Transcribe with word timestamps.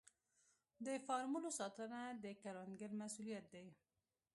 د 0.85 0.87
فارمونو 1.05 1.49
ساتنه 1.59 1.99
د 2.23 2.25
کروندګر 2.41 2.91
مسوولیت 3.01 3.45
دی. 3.53 3.67